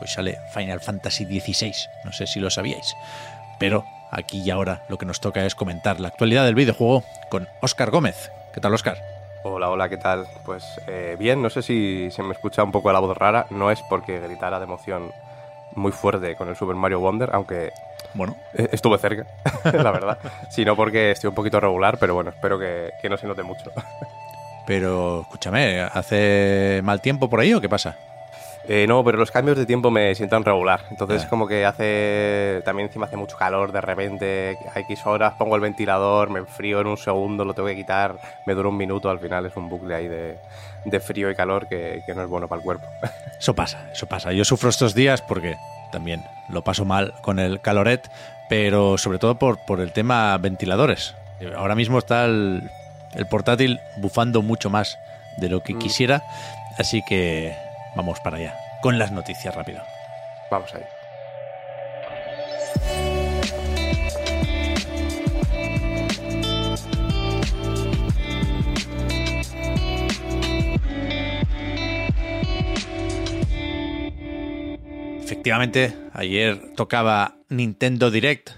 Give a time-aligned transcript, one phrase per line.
[0.00, 2.96] Hoy sale Final Fantasy XVI, no sé si lo sabíais.
[3.58, 7.48] Pero aquí y ahora lo que nos toca es comentar la actualidad del videojuego con
[7.60, 8.30] Óscar Gómez.
[8.54, 8.98] ¿Qué tal, Óscar?
[9.42, 10.26] Hola, hola, ¿qué tal?
[10.44, 13.70] Pues eh, bien, no sé si se me escucha un poco la voz rara, no
[13.70, 15.12] es porque gritara de emoción
[15.72, 17.70] muy fuerte con el Super Mario Wonder, aunque
[18.14, 19.24] Bueno, eh, estuve cerca,
[19.72, 20.18] la verdad,
[20.50, 23.70] sino porque estoy un poquito regular, pero bueno, espero que, que no se note mucho.
[24.66, 27.96] pero escúchame, ¿hace mal tiempo por ahí o qué pasa?
[28.72, 30.82] Eh, no, pero los cambios de tiempo me sientan regular.
[30.92, 32.62] Entonces, como que hace.
[32.64, 34.56] También encima hace mucho calor de repente.
[34.72, 38.20] A X horas pongo el ventilador, me enfrío en un segundo, lo tengo que quitar,
[38.46, 39.10] me dura un minuto.
[39.10, 40.38] Al final es un bucle ahí de,
[40.84, 42.86] de frío y calor que, que no es bueno para el cuerpo.
[43.40, 44.32] Eso pasa, eso pasa.
[44.32, 45.56] Yo sufro estos días porque
[45.90, 48.08] también lo paso mal con el caloret,
[48.48, 51.16] pero sobre todo por, por el tema ventiladores.
[51.56, 52.70] Ahora mismo está el,
[53.14, 54.96] el portátil bufando mucho más
[55.38, 56.22] de lo que quisiera,
[56.78, 57.56] así que
[57.96, 59.82] vamos para allá, con las noticias rápido.
[60.50, 60.82] Vamos ahí.
[75.22, 78.50] Efectivamente, ayer tocaba Nintendo Direct.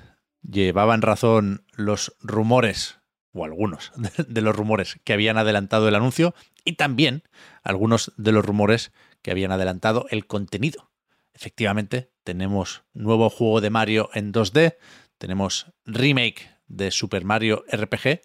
[0.42, 2.98] Llevaban razón los rumores,
[3.32, 6.34] o algunos de- de los rumores que habían adelantado el anuncio,
[6.64, 7.22] y también
[7.62, 8.92] algunos de los rumores
[9.22, 10.90] que habían adelantado el contenido.
[11.34, 14.76] Efectivamente, tenemos nuevo juego de Mario en 2D,
[15.18, 18.22] tenemos remake de Super Mario RPG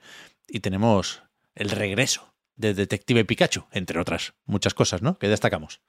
[0.48, 1.24] y tenemos
[1.56, 5.18] el regreso de Detective Pikachu, entre otras muchas cosas, ¿no?
[5.18, 5.82] Que destacamos.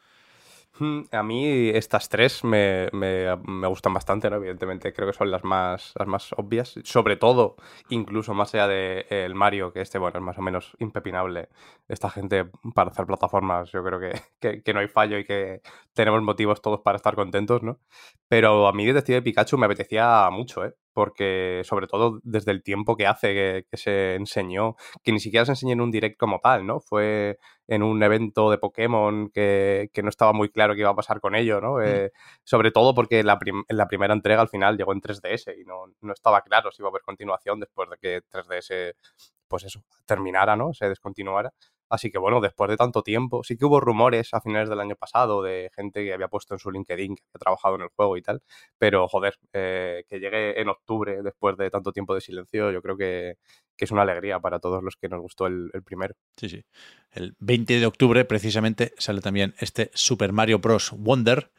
[0.75, 4.37] Hmm, A mí estas tres me, me- me gustan bastante, ¿no?
[4.37, 6.75] Evidentemente creo que son las más, las más obvias.
[6.85, 7.57] Sobre todo,
[7.89, 11.49] incluso más allá del el Mario, que este, bueno, es más o menos impepinable.
[11.89, 15.63] Esta gente para hacer plataformas, yo creo que, que- que no hay fallo y que
[15.95, 17.81] tenemos motivos todos para estar contentos, ¿no?
[18.29, 20.75] Pero a mí Detective Pikachu me apetecía mucho, ¿eh?
[20.99, 25.45] Porque sobre todo desde el tiempo que hace que, que se enseñó, que ni siquiera
[25.47, 26.81] se enseñó en un direct como tal, ¿no?
[26.81, 30.97] Fue en un evento de Pokémon que, que no estaba muy claro qué iba a
[30.97, 31.81] pasar con ello, ¿no?
[31.83, 32.11] Eh,
[32.45, 35.85] sobre todo porque la, prim- la primera entrega al final llegó en 3DS y no,
[36.01, 38.95] no estaba claro si iba a haber continuación después de que 3DS,
[39.49, 40.73] pues eso, terminara, ¿no?
[40.75, 41.53] Se descontinuara.
[41.89, 44.97] Así que bueno, después de tanto tiempo, sí que hubo rumores a finales del año
[44.97, 48.17] pasado de gente que había puesto en su LinkedIn que había trabajado en el juego
[48.17, 48.43] y tal,
[48.79, 52.97] pero joder, eh, que llegue en octubre después de tanto tiempo de silencio, yo creo
[52.97, 53.37] que,
[53.77, 56.17] es una alegría para todos los que nos gustó el, el primero.
[56.37, 56.65] Sí, sí.
[57.13, 60.91] El 20 de octubre, precisamente, sale también este Super Mario Bros.
[60.97, 61.53] Wonder,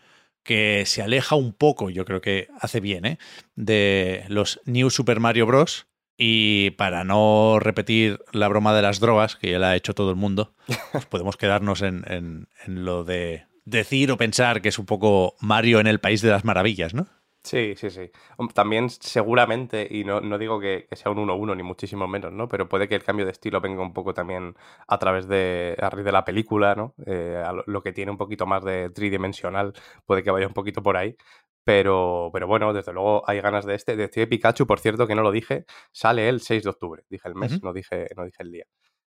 [0.44, 3.18] que se aleja un poco, yo creo que hace bien, ¿eh?
[3.56, 5.88] de los New Super Mario Bros.
[6.22, 10.10] Y para no repetir la broma de las drogas, que ya la ha hecho todo
[10.10, 10.54] el mundo,
[10.92, 15.36] pues podemos quedarnos en, en- en lo de decir o pensar que es un poco
[15.40, 17.08] Mario en el País de las Maravillas, ¿no?
[17.42, 18.12] Sí, sí, sí.
[18.54, 22.48] También seguramente, y no, no digo que, que sea un 1-1 ni muchísimo menos, ¿no?
[22.50, 24.56] Pero puede que el cambio de estilo venga un poco también
[24.88, 26.94] a través de, a raíz de la película, ¿no?
[27.08, 29.74] Eh, a lo, lo que tiene un poquito más de tridimensional,
[30.06, 31.16] puede que vaya un poquito por ahí.
[31.64, 33.96] Pero, pero bueno, desde luego hay ganas de este.
[33.96, 37.04] De este Pikachu, por cierto, que no lo dije, sale el 6 de octubre.
[37.10, 38.66] Dije el mes, no, dije, no dije el día.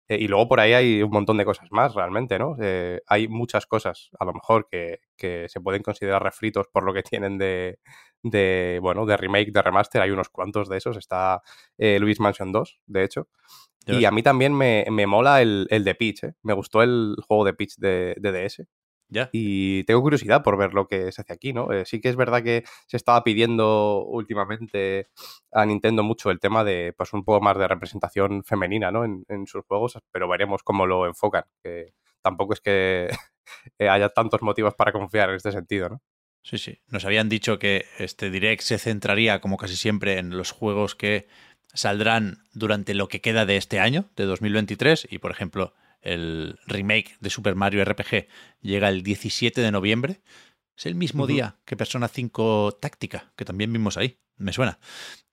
[0.09, 2.55] Eh, y luego por ahí hay un montón de cosas más, realmente, ¿no?
[2.61, 6.93] Eh, hay muchas cosas, a lo mejor, que, que se pueden considerar refritos por lo
[6.93, 7.79] que tienen de,
[8.23, 10.01] de, bueno, de remake, de remaster.
[10.01, 10.95] Hay unos cuantos de esos.
[10.97, 11.41] Está
[11.77, 13.27] eh, Luis Mansion 2, de hecho.
[13.89, 16.33] Y a mí también me, me mola el, el de Peach, ¿eh?
[16.43, 18.67] Me gustó el juego de Peach de, de DS.
[19.31, 21.71] Y tengo curiosidad por ver lo que se hace aquí, ¿no?
[21.71, 25.07] Eh, sí que es verdad que se estaba pidiendo últimamente
[25.51, 29.05] a Nintendo mucho el tema de, pues, un poco más de representación femenina, ¿no?
[29.05, 31.43] En, en sus juegos, pero veremos cómo lo enfocan.
[31.63, 33.09] Que tampoco es que
[33.79, 36.01] eh, haya tantos motivos para confiar en este sentido, ¿no?
[36.41, 36.79] Sí, sí.
[36.87, 41.27] Nos habían dicho que este Direct se centraría, como casi siempre, en los juegos que
[41.73, 45.73] saldrán durante lo que queda de este año, de 2023, y por ejemplo,
[46.07, 48.27] el remake de Super Mario RPG
[48.61, 50.21] llega el 17 de noviembre.
[50.75, 54.17] Es el mismo día que Persona 5 Táctica, que también vimos ahí.
[54.37, 54.79] Me suena.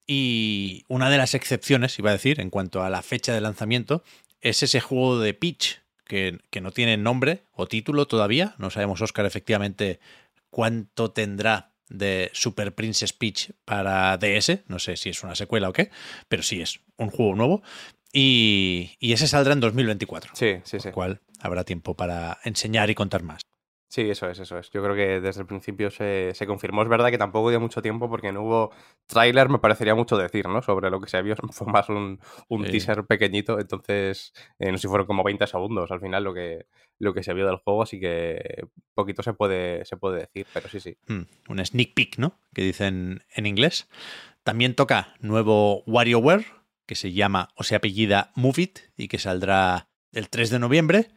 [0.07, 4.03] Y una de las excepciones, iba a decir, en cuanto a la fecha de lanzamiento,
[4.41, 8.55] es ese juego de Peach, que, que no tiene nombre o título todavía.
[8.59, 10.01] No sabemos, Oscar, efectivamente
[10.51, 14.61] cuánto tendrá de Super Princess Peach para DS.
[14.69, 15.91] No sé si es una secuela o qué,
[16.29, 17.63] pero sí es un juego nuevo.
[18.17, 20.31] Y, y ese saldrá en 2024.
[20.37, 20.89] Sí, sí, sí.
[20.89, 23.43] Lo cual habrá tiempo para enseñar y contar más.
[23.89, 24.71] Sí, eso es, eso es.
[24.71, 26.83] Yo creo que desde el principio se, se confirmó.
[26.83, 28.71] Es verdad que tampoco dio mucho tiempo porque no hubo
[29.07, 30.63] tráiler, me parecería mucho decir, ¿no?
[30.63, 31.35] Sobre lo que se vio.
[31.53, 32.19] Fue más un,
[32.49, 32.71] un Sí.
[32.73, 36.67] teaser pequeñito, entonces eh, no sé si fueron como 20 segundos al final lo que,
[37.01, 38.65] lo que se vio del juego, así que
[38.95, 40.97] poquito se puede, se puede decir, pero sí, sí.
[41.09, 42.39] Hmm, un sneak peek, ¿no?
[42.55, 43.89] Que dicen en inglés.
[44.45, 46.45] También toca nuevo WarioWare,
[46.87, 51.09] que se llama o se apellida Move It y que saldrá el 3 de noviembre.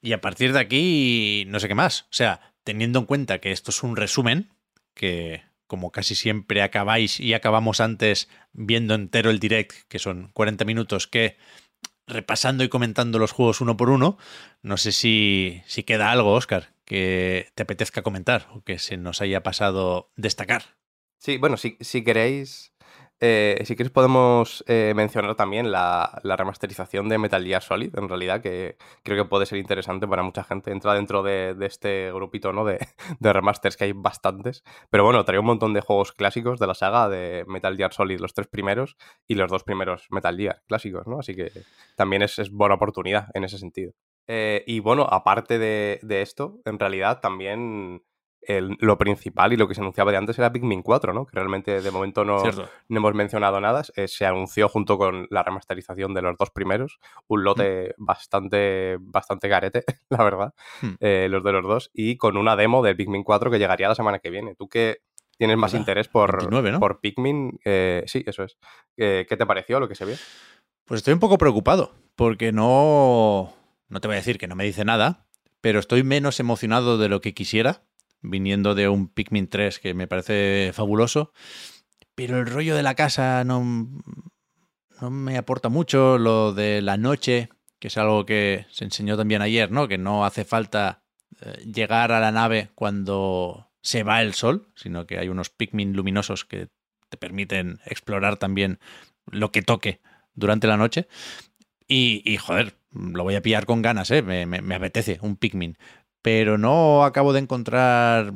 [0.00, 2.02] Y a partir de aquí, no sé qué más.
[2.02, 4.52] O sea, teniendo en cuenta que esto es un resumen,
[4.94, 10.64] que como casi siempre acabáis y acabamos antes viendo entero el direct, que son 40
[10.64, 11.36] minutos, que
[12.06, 14.18] repasando y comentando los juegos uno por uno,
[14.60, 19.20] no sé si, si queda algo, Oscar, que te apetezca comentar o que se nos
[19.20, 20.76] haya pasado destacar.
[21.18, 22.71] Sí, bueno, si, si queréis,
[23.24, 28.42] eh, si queréis podemos eh, mencionar también la, remasterización de Metal Gear Solid, en realidad,
[28.42, 30.72] que creo que puede ser interesante para mucha gente.
[30.72, 32.64] Entra dentro de, este grupito, ¿no?
[32.64, 32.84] De,
[33.20, 34.64] de remasters, que hay bastantes.
[34.90, 38.18] Pero bueno, trae un montón de juegos clásicos de la saga de Metal Gear Solid,
[38.18, 38.96] los tres primeros
[39.28, 41.20] y los dos primeros Metal Gear clásicos, ¿no?
[41.20, 41.52] Así que
[41.94, 43.92] también es, buena oportunidad en ese sentido.
[44.26, 48.02] Eh, y bueno, aparte de esto, en realidad también
[48.42, 51.26] el- lo principal y lo que se anunciaba de antes era Pikmin 4, ¿no?
[51.26, 52.42] Que realmente de momento no,
[52.88, 53.82] hemos mencionado nada.
[53.96, 56.98] Eh, se anunció junto con la remasterización de los dos primeros.
[57.28, 60.54] Un lote bastante, bastante garete, la verdad.
[60.80, 60.94] Hmm.
[61.00, 61.90] eh, los de los dos.
[61.94, 64.54] Y con una demo del Pikmin 4 que llegaría la semana que viene.
[64.54, 65.02] ¿Tú qué
[65.38, 66.80] tienes más interés por, 29, ¿no?
[66.80, 67.60] por Pikmin?
[67.64, 68.58] Eh, sí, eso es.
[68.96, 70.16] ¿Qué te pareció lo que se vio?
[70.84, 73.52] Pues estoy un poco preocupado, porque no.
[73.88, 75.26] No te voy a decir que no me dice nada,
[75.60, 77.82] pero estoy menos emocionado de lo que quisiera,
[78.22, 81.32] viniendo de un Pikmin 3 que me parece fabuloso.
[82.14, 83.64] Pero el rollo de la casa no,
[85.00, 86.18] no me aporta mucho.
[86.18, 87.48] Lo de la noche,
[87.78, 89.88] que es algo que se enseñó también ayer, ¿no?
[89.88, 91.02] Que no hace falta
[91.40, 95.94] eh, llegar a la nave cuando se va el sol, sino que hay unos Pikmin
[95.94, 96.68] luminosos que
[97.08, 98.78] te permiten explorar también
[99.26, 100.00] lo que toque
[100.34, 101.08] durante la noche.
[101.88, 104.22] Y, y, joder, lo voy a pillar con ganas, ¿eh?
[104.22, 105.76] Me, me- me apetece un Pikmin.
[106.22, 108.32] Pero no acabo de encontrar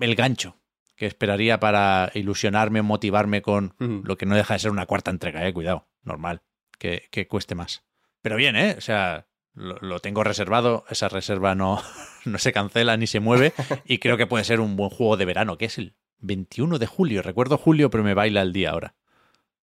[0.00, 0.56] el gancho
[0.96, 5.46] que esperaría para ilusionarme, motivarme con lo que no deja de ser una cuarta entrega,
[5.46, 5.52] ¿eh?
[5.52, 6.42] Cuidado, normal,
[6.78, 7.84] que, que cueste más.
[8.22, 8.74] Pero bien, ¿eh?
[8.78, 11.82] O sea, lo, lo tengo reservado, esa reserva no,
[12.24, 13.52] no se cancela ni se mueve
[13.86, 16.86] y creo que puede ser un buen juego de verano, que es el 21 de
[16.86, 17.22] julio.
[17.22, 18.94] Recuerdo julio, pero me baila el día ahora.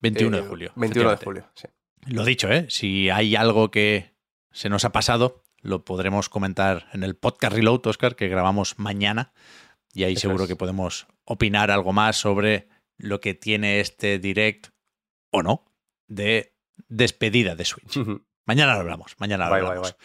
[0.00, 0.72] 21 Eh, de julio.
[0.76, 1.68] 21 de julio, sí.
[2.06, 2.66] Lo dicho, ¿eh?
[2.68, 4.12] Si hay algo que
[4.50, 9.32] se nos ha pasado, lo podremos comentar en el podcast Reload, Oscar, que grabamos mañana.
[9.94, 10.48] Y ahí Eso seguro es.
[10.48, 12.68] que podemos opinar algo más sobre
[12.98, 14.68] lo que tiene este direct
[15.30, 15.64] o no
[16.06, 16.54] de
[16.88, 17.98] despedida de Switch.
[18.44, 19.96] Mañana lo hablamos, mañana lo hablamos.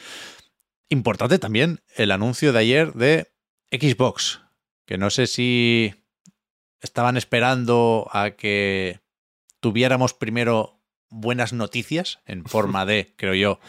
[0.87, 3.33] Importante también el anuncio de ayer de
[3.69, 4.41] Xbox,
[4.85, 5.93] que no sé si
[6.79, 9.01] estaban esperando a que
[9.59, 13.59] tuviéramos primero buenas noticias en forma de, creo yo,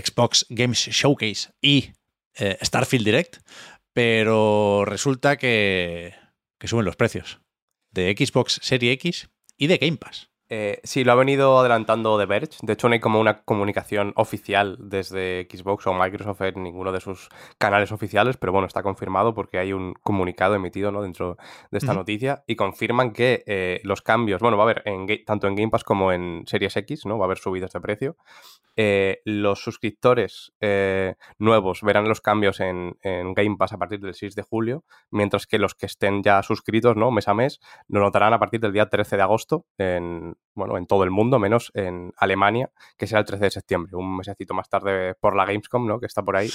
[0.00, 1.92] Xbox Games Showcase y
[2.34, 3.38] eh, Starfield Direct,
[3.92, 6.14] pero resulta que,
[6.58, 7.40] que suben los precios
[7.90, 10.30] de Xbox Serie X y de Game Pass.
[10.48, 12.58] Eh, sí, lo ha venido adelantando The Verge.
[12.62, 17.00] De hecho, no hay como una comunicación oficial desde Xbox o Microsoft en ninguno de
[17.00, 21.02] sus canales oficiales, pero bueno, está confirmado porque hay un comunicado emitido ¿no?
[21.02, 21.36] dentro
[21.70, 25.48] de esta noticia y confirman que eh, los cambios, bueno, va a haber en, tanto
[25.48, 27.18] en Game Pass como en Series X, ¿no?
[27.18, 28.16] Va a haber subidas de precio.
[28.76, 34.14] Eh, los suscriptores eh, nuevos verán los cambios en, en Game Pass a partir del
[34.14, 37.10] 6 de julio, mientras que los que estén ya suscritos, ¿no?
[37.10, 40.86] Mes a mes, lo notarán a partir del día 13 de agosto en, bueno, en
[40.86, 44.68] todo el mundo, menos en Alemania, que será el 13 de septiembre, un mesecito más
[44.68, 46.00] tarde por la Gamescom, ¿no?
[46.00, 46.50] Que está por ahí.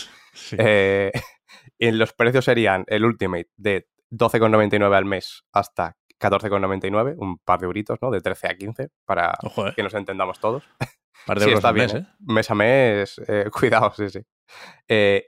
[0.58, 1.12] Eh,
[1.78, 7.68] y los precios serían el Ultimate de 12,99 al mes hasta 14,99, un par de
[7.68, 8.10] euritos, ¿no?
[8.10, 9.74] De 13 a 15, para Ojo, eh.
[9.76, 10.64] que nos entendamos todos.
[11.28, 12.08] Par de Sí, euros está al bien, mes, ¿eh?
[12.20, 14.20] Mes a mes, eh, cuidado, sí, sí.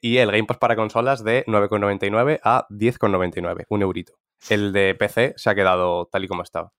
[0.02, 4.14] Y el Game Pass para consolas de 9,99 a 10,99, un eurito.
[4.50, 6.74] El de PC se ha quedado tal y como estaba.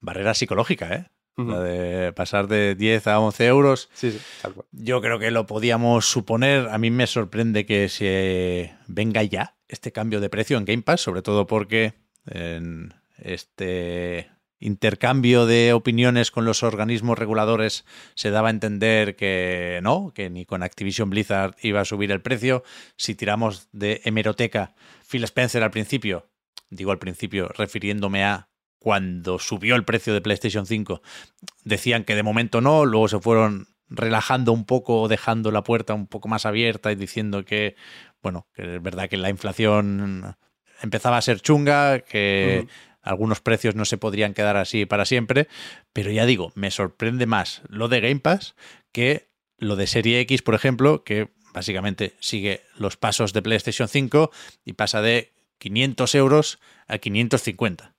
[0.00, 1.06] Barrera psicológica, ¿eh?
[1.36, 3.88] la de pasar de 10 a 11 euros.
[3.92, 4.66] Sí, sí, tal cual.
[4.72, 6.68] Yo creo que lo podíamos suponer.
[6.68, 11.00] A mí me sorprende que se venga ya este cambio de precio en Game Pass,
[11.00, 11.94] sobre todo porque
[12.26, 20.12] en este intercambio de opiniones con los organismos reguladores se daba a entender que no,
[20.14, 22.64] que ni con Activision Blizzard iba a subir el precio.
[22.96, 24.74] Si tiramos de hemeroteca,
[25.08, 26.28] Phil Spencer al principio,
[26.70, 28.47] digo al principio refiriéndome a
[28.78, 31.02] cuando subió el precio de PlayStation 5,
[31.64, 36.06] decían que de momento no, luego se fueron relajando un poco, dejando la puerta un
[36.06, 37.76] poco más abierta y diciendo que,
[38.22, 40.36] bueno, que es verdad que la inflación
[40.82, 42.66] empezaba a ser chunga, que
[43.02, 45.48] algunos precios no se podrían quedar así para siempre,
[45.92, 48.54] pero ya digo, me sorprende más lo de Game Pass
[48.92, 54.30] que lo de Serie X, por ejemplo, que básicamente sigue los pasos de PlayStation 5
[54.64, 57.97] y pasa de 500 euros a 550.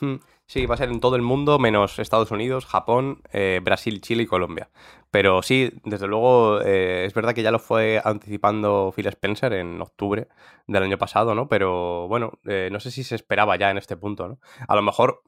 [0.00, 0.16] Hmm,
[0.46, 4.24] Sí, va a ser en todo el mundo, menos Estados Unidos, Japón, eh, Brasil, Chile
[4.24, 4.68] y Colombia.
[5.12, 9.80] Pero sí, desde luego, eh, es verdad que ya lo fue anticipando Phil Spencer en
[9.80, 10.26] octubre
[10.66, 11.48] del año pasado, ¿no?
[11.48, 14.38] Pero bueno, eh, no sé si se esperaba ya en este punto, ¿no?
[14.66, 15.22] A lo mejor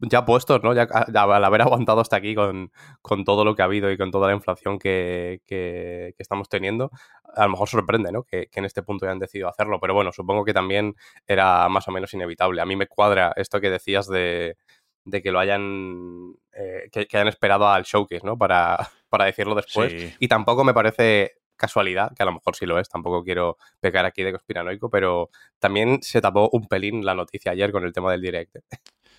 [0.00, 0.74] ya puestos, ¿no?
[0.74, 3.96] Ya, ya al haber aguantado hasta aquí con, con todo lo que ha habido y
[3.96, 6.90] con toda la inflación que, que- que estamos teniendo,
[7.34, 8.22] a lo mejor sorprende, ¿no?
[8.22, 9.78] Que, que en este punto ya han decidido hacerlo.
[9.80, 10.94] Pero bueno, supongo que también
[11.26, 12.60] era más o menos inevitable.
[12.60, 14.56] A mí me cuadra esto que decías de,
[15.04, 18.38] de que lo hayan eh, que, que hayan esperado al showcase, ¿no?
[18.38, 19.92] Para, para decirlo después.
[19.92, 20.14] Sí.
[20.18, 24.04] Y tampoco me parece casualidad, que a lo mejor sí lo es, tampoco quiero pecar
[24.04, 28.10] aquí de conspiranoico, pero también se tapó un pelín la noticia ayer con el tema
[28.10, 28.56] del direct.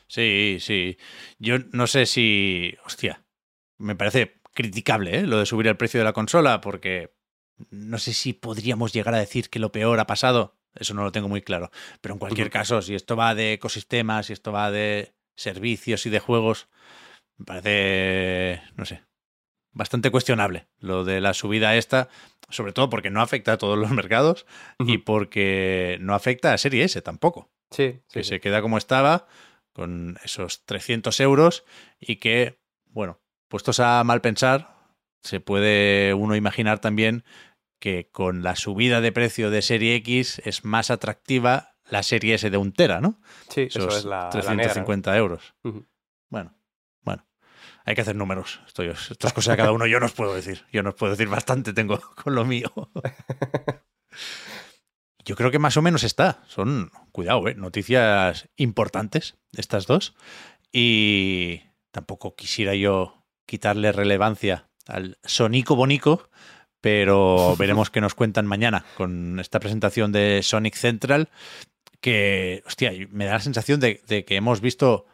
[0.07, 0.97] Sí, sí.
[1.39, 2.75] Yo no sé si.
[2.85, 3.23] Hostia.
[3.77, 5.21] Me parece criticable ¿eh?
[5.23, 7.13] lo de subir el precio de la consola, porque
[7.69, 10.55] no sé si podríamos llegar a decir que lo peor ha pasado.
[10.73, 11.71] Eso no lo tengo muy claro.
[12.01, 16.09] Pero en cualquier caso, si esto va de ecosistemas, si esto va de servicios y
[16.09, 16.67] de juegos,
[17.37, 18.61] me parece.
[18.75, 19.03] No sé.
[19.71, 22.09] Bastante cuestionable lo de la subida esta,
[22.49, 24.45] sobre todo porque no afecta a todos los mercados
[24.79, 28.29] y porque no afecta a Serie S tampoco Sí, sí, que sí.
[28.29, 29.27] se queda como estaba,
[29.73, 31.65] con esos 300 euros,
[31.99, 33.19] y que, bueno,
[33.49, 34.74] puestos a mal pensar,
[35.25, 37.23] se puede uno imaginar también
[37.79, 42.49] que con la subida de precio de Serie X es más atractiva la Serie S
[42.49, 43.19] de un tera, ¿no?
[43.49, 44.85] Sí, eso es la, la negra, ¿no?
[44.85, 45.53] 350 euros.
[46.29, 46.55] Bueno,
[47.01, 47.27] bueno.
[47.83, 48.61] Hay que hacer números.
[48.65, 49.85] Esto, yo- esto es cosa de cada uno.
[49.85, 50.65] Yo no os puedo decir.
[50.71, 52.71] Yo no os puedo decir bastante tengo con lo mío.
[55.25, 56.43] Yo creo que más o menos está.
[56.47, 57.55] Son, cuidado, ¿eh?
[57.55, 60.15] noticias importantes estas dos.
[60.71, 66.29] Y tampoco quisiera yo quitarle relevancia al Sonico Bonico,
[66.81, 71.29] pero veremos qué nos cuentan mañana con esta presentación de Sonic Central,
[72.01, 75.05] que, hostia, me da la sensación de, de que hemos visto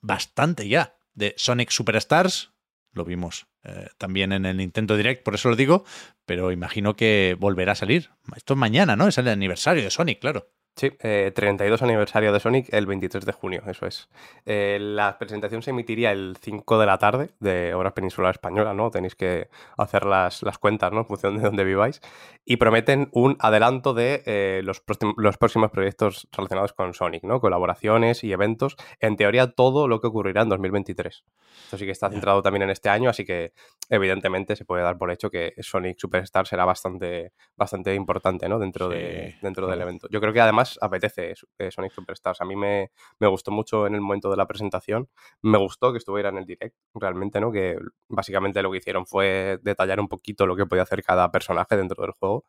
[0.00, 2.52] bastante ya de Sonic Superstars.
[2.92, 5.84] Lo vimos eh, también en el Nintendo Direct, por eso lo digo,
[6.24, 8.10] pero imagino que volverá a salir.
[8.34, 9.06] Esto es mañana, ¿no?
[9.06, 10.50] Es el aniversario de Sonic, claro.
[10.80, 14.08] Sí, eh, 32 aniversario de Sonic el 23 de junio, eso es.
[14.46, 18.90] Eh, la presentación se emitiría el 5 de la tarde de hora peninsular española, ¿no?
[18.90, 21.00] Tenéis que hacer las, las cuentas, ¿no?
[21.00, 22.00] En función de dónde viváis.
[22.46, 24.82] Y prometen un adelanto de eh, los,
[25.18, 27.42] los próximos proyectos relacionados con Sonic, ¿no?
[27.42, 28.76] Colaboraciones y eventos.
[29.00, 31.24] En teoría, todo lo que ocurrirá en 2023.
[31.64, 33.52] Esto sí que está centrado también en este año, así que
[33.90, 38.58] evidentemente se puede dar por hecho que Sonic Superstar será bastante, bastante importante, ¿no?
[38.58, 40.08] Dentro, de, dentro del evento.
[40.10, 42.40] Yo creo que además apetece eh, Sonic Superstars.
[42.40, 45.08] A mí me, me gustó mucho en el momento de la presentación.
[45.42, 47.52] Me gustó que estuviera en el direct, realmente, ¿no?
[47.52, 51.76] Que básicamente lo que hicieron fue detallar un poquito lo que podía hacer cada personaje
[51.76, 52.44] dentro del juego.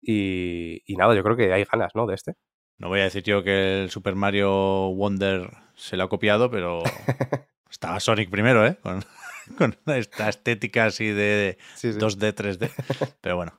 [0.00, 2.06] Y, y nada, yo creo que hay ganas, ¿no?
[2.06, 2.34] De este.
[2.78, 4.50] No voy a decir yo que el Super Mario
[4.94, 6.82] Wonder se lo ha copiado, pero
[7.70, 8.76] estaba Sonic primero, ¿eh?
[8.82, 9.04] Con,
[9.58, 13.16] con esta estética así de 2D, 3D.
[13.20, 13.52] Pero bueno.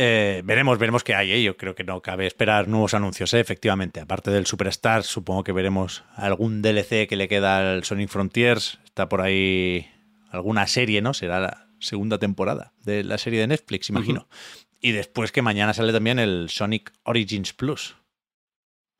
[0.00, 1.32] Eh, veremos, veremos qué hay.
[1.32, 1.42] ¿eh?
[1.42, 3.40] Yo creo que no cabe esperar nuevos anuncios, ¿eh?
[3.40, 3.98] efectivamente.
[3.98, 8.78] Aparte del Superstar, supongo que veremos algún DLC que le queda al Sonic Frontiers.
[8.84, 9.90] Está por ahí
[10.30, 11.14] alguna serie, ¿no?
[11.14, 14.28] Será la segunda temporada de la serie de Netflix, imagino.
[14.80, 17.96] Y después que mañana sale también el Sonic Origins Plus.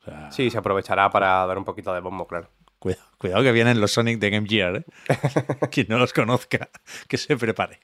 [0.00, 2.50] O sea, Sí, se aprovechará para dar un poquito de bombo, claro.
[2.80, 4.84] Cuidado, cuidado que vienen los Sonic de Game Gear, ¿eh?
[5.70, 6.70] Quien no los conozca,
[7.06, 7.78] que se prepare.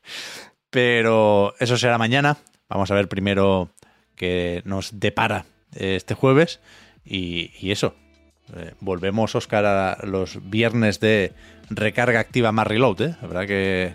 [0.69, 2.39] Pero eso será mañana.
[2.69, 3.71] Vamos a ver primero
[4.17, 5.45] qué nos depara
[5.75, 6.61] este jueves.
[7.05, 7.95] Y, y eso.
[8.57, 11.33] Eh, volvemos, Oscar, a los viernes de
[11.71, 13.17] recarga activa más reload, ¿eh?
[13.23, 13.95] Habrá que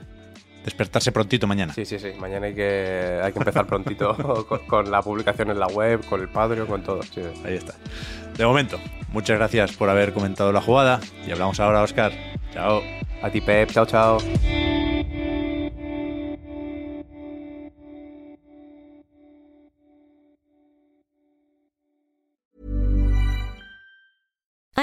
[0.64, 1.74] despertarse prontito mañana.
[1.74, 2.10] Sí, sí, sí.
[2.20, 4.16] Mañana hay que, hay que empezar prontito
[4.48, 7.04] con, con la publicación en la web, con el Patreon, con todo.
[7.04, 7.42] Sí, sí.
[7.46, 7.76] Ahí está.
[8.38, 11.00] De momento, muchas gracias por haber comentado la jugada.
[11.28, 12.12] Y hablamos ahora, Oscar.
[12.54, 12.82] Chao.
[13.22, 13.72] A ti, Pep.
[13.72, 14.18] Chao, chao.